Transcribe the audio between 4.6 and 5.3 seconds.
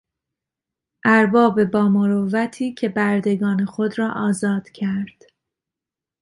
کرد.